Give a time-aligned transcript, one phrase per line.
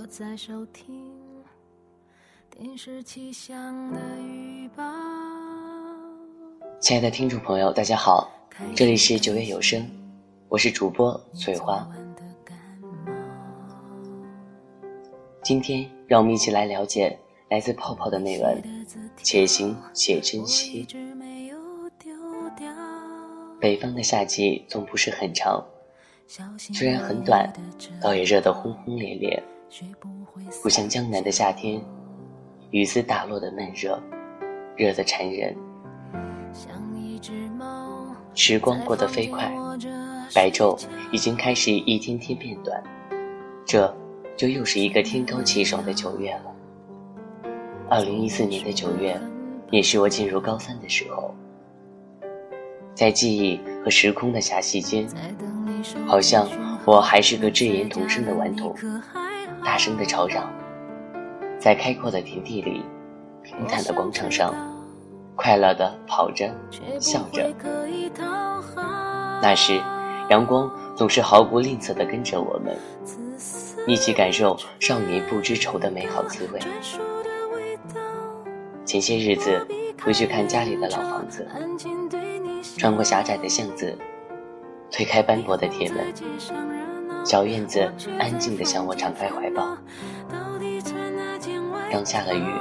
[0.00, 1.12] 我在收听
[2.56, 4.84] 电视气象的预报。
[6.78, 8.30] 亲爱的听众朋友，大家好，
[8.76, 9.84] 这里是九月有声，
[10.48, 11.84] 我是主播翠花。
[15.42, 17.18] 今天让我们一起来了解
[17.48, 18.62] 来自泡泡的内文，
[19.16, 20.86] 且行且珍惜。
[23.58, 25.60] 北方的夏季总不是很长，
[26.72, 27.52] 虽然很短，
[28.00, 29.42] 倒也热得轰轰烈烈，
[30.62, 31.80] 不像江南的夏天，
[32.70, 34.00] 雨丝打落的闷热，
[34.76, 35.54] 热得缠人。
[38.34, 39.52] 时光过得飞快，
[40.34, 40.78] 白昼
[41.12, 42.82] 已经开始一天天变短，
[43.66, 43.94] 这
[44.36, 46.54] 就又是一个天高气爽的九月了。
[47.90, 49.20] 二零一四年的九月，
[49.70, 51.34] 也是我进入高三的时候。
[52.94, 55.06] 在记忆和时空的狭隙间，
[56.06, 56.48] 好像
[56.84, 58.74] 我还是个稚言童声的顽童，
[59.64, 60.50] 大声的吵嚷，
[61.58, 62.84] 在开阔的田地里，
[63.42, 64.54] 平坦的广场上，
[65.36, 66.50] 快乐的跑着，
[67.00, 67.52] 笑着。
[69.42, 69.80] 那时，
[70.30, 72.76] 阳光总是毫不吝啬的跟着我们，
[73.86, 76.60] 一起感受少年不知愁的美好滋味。
[78.84, 79.66] 前些日子
[80.02, 81.46] 回去看家里的老房子。
[82.76, 83.96] 穿过狭窄的巷子，
[84.90, 86.12] 推开斑驳的铁门，
[87.28, 89.76] 小院子安静地向我敞开怀抱。
[91.92, 92.54] 刚下了雨，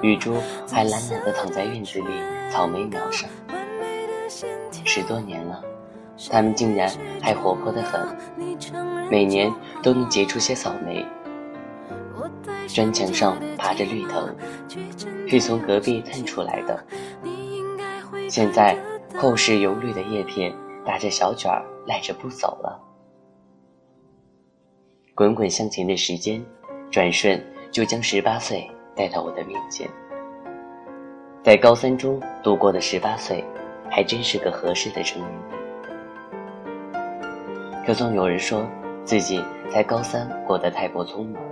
[0.00, 0.36] 雨珠
[0.70, 2.06] 还懒懒地躺在院子里
[2.48, 3.28] 草莓苗上。
[4.84, 5.60] 十多年了，
[6.30, 6.88] 它们竟然
[7.20, 8.16] 还活泼得很，
[9.10, 11.04] 每年都能结出些草莓。
[12.68, 14.32] 砖墙上爬着绿藤，
[15.26, 16.84] 是从隔壁探出来的。
[18.28, 18.78] 现在。
[19.18, 20.54] 厚实油绿的叶片
[20.84, 22.78] 打着小卷儿，赖着不走了。
[25.16, 26.44] 滚滚向前的时间，
[26.90, 29.88] 转瞬就将十八岁带到我的面前。
[31.42, 33.42] 在高三中度过的十八岁，
[33.90, 35.32] 还真是个合适的成年。
[37.86, 38.62] 可总有人说
[39.04, 41.42] 自己在高三过得太过匆忙，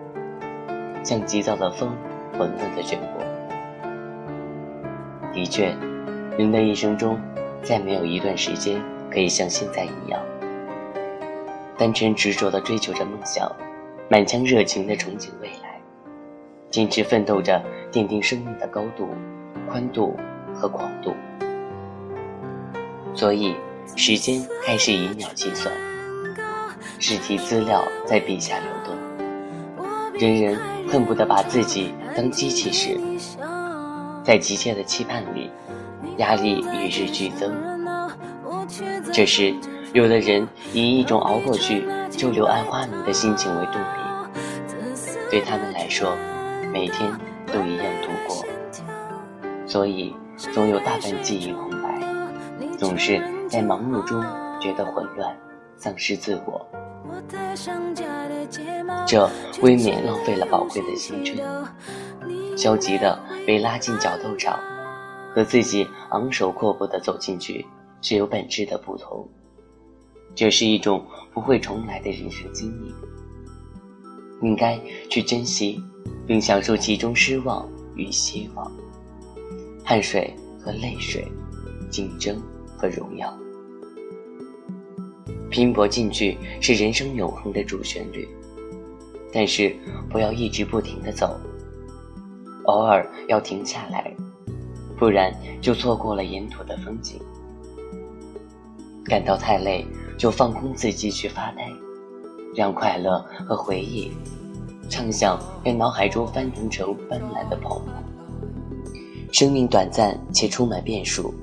[1.02, 1.96] 像急躁的风，
[2.32, 3.24] 混乱的卷波。
[5.32, 5.74] 的确，
[6.36, 7.18] 人的一生中。
[7.62, 8.78] 再没有一段时间
[9.10, 10.20] 可以像现在一样，
[11.76, 13.50] 单纯执着地追求着梦想，
[14.08, 15.80] 满腔热情地憧憬未来，
[16.70, 17.62] 坚持奋斗着
[17.92, 19.08] 奠定生命的高度、
[19.68, 20.16] 宽度
[20.54, 21.14] 和广度。
[23.14, 23.54] 所以，
[23.96, 25.74] 时间开始以秒计算，
[26.98, 30.58] 试题资料在笔下流动，人人
[30.88, 32.98] 恨不得把自己当机器使，
[34.22, 35.50] 在急切的期盼里。
[36.18, 37.52] 压力与日俱增，
[39.12, 39.52] 这时，
[39.94, 43.86] 有的人以一种熬过去就柳暗花明的心情为动力，
[45.30, 46.16] 对他们来说，
[46.72, 47.08] 每天
[47.46, 48.44] 都一样度过，
[49.68, 52.00] 所以总有大半记忆空白，
[52.76, 54.20] 总是在忙碌中
[54.60, 55.32] 觉得混乱，
[55.76, 56.66] 丧失自我，
[59.06, 59.30] 这
[59.62, 61.38] 未免浪费了宝贵的青春，
[62.56, 63.16] 消极的
[63.46, 64.58] 被拉进角斗场。
[65.32, 67.66] 和自己昂首阔步的走进去
[68.00, 69.28] 是有本质的不同，
[70.34, 72.92] 这是一种不会重来的人生经历，
[74.42, 75.82] 应该去珍惜，
[76.26, 78.70] 并享受其中失望与希望，
[79.84, 81.26] 汗水和泪水，
[81.90, 82.40] 竞争
[82.76, 83.32] 和荣耀，
[85.50, 88.28] 拼搏进去是人生永恒的主旋律，
[89.32, 89.74] 但是
[90.10, 91.38] 不要一直不停地走，
[92.64, 94.14] 偶尔要停下来。
[94.96, 97.20] 不然就错过了沿途的风景。
[99.04, 99.84] 感到太累，
[100.16, 101.68] 就放空自己去发呆，
[102.54, 104.12] 让快乐和回忆
[104.88, 107.88] 畅想在脑海中翻腾成斑斓的泡沫。
[109.32, 111.34] 生命短暂且充满变数，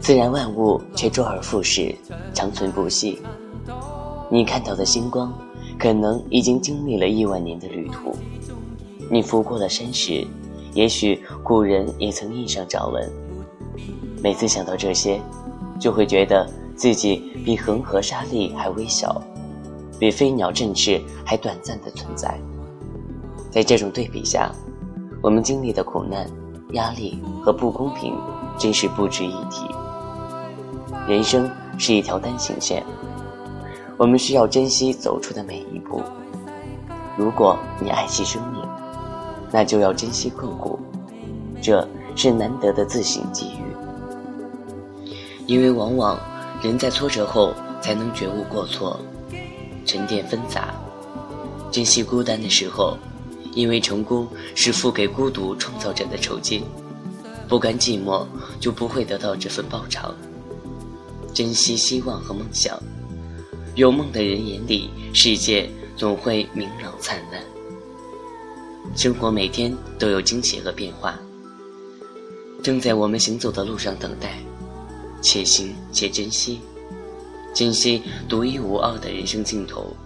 [0.00, 1.94] 自然万物却周而复始，
[2.32, 3.20] 长存不息。
[4.30, 5.32] 你看到的星光，
[5.78, 8.16] 可能已经经历了亿万年的旅途。
[9.10, 10.26] 你拂过的山石。
[10.72, 13.08] 也许古人也曾印上掌纹。
[14.20, 15.20] 每次想到这些，
[15.78, 19.22] 就会觉得自己比恒河沙粒还微小，
[19.98, 22.38] 比飞鸟振翅还短暂的存在。
[23.50, 24.50] 在这种对比下，
[25.22, 26.28] 我们经历的苦难、
[26.72, 28.16] 压力和不公平，
[28.58, 29.64] 真是不值一提。
[31.06, 31.48] 人生
[31.78, 32.84] 是一条单行线，
[33.96, 36.02] 我们需要珍惜走出的每一步。
[37.16, 38.60] 如果你爱惜生命，
[39.52, 40.78] 那就要珍惜困苦，
[41.62, 41.86] 这
[42.16, 43.64] 是难得的自省机遇。
[45.46, 46.18] 因为往往
[46.64, 47.52] 人在挫折后
[47.82, 48.98] 才能觉悟过错，
[49.84, 50.74] 沉淀纷杂，
[51.70, 52.96] 珍惜孤单的时候，
[53.52, 56.64] 因为成功是付给孤独创造者的酬金，
[57.46, 58.26] 不甘寂寞
[58.58, 60.14] 就不会得到这份报偿。
[61.34, 62.82] 珍惜希望和梦想，
[63.74, 65.68] 有梦的人眼里，世界
[65.98, 67.42] 总会明朗灿烂。
[68.96, 71.14] 生活每天都有惊喜和变化，
[72.62, 74.38] 正在我们行走的路上等待，
[75.24, 76.60] 且行且珍惜，
[77.54, 79.96] 珍惜独一无二的人生镜头，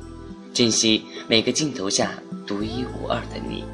[0.55, 3.65] 珍惜每个镜头下独一无二的你。